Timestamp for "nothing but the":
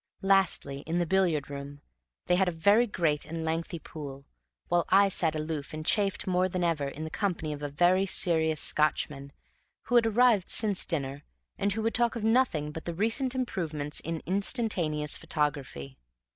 12.23-12.95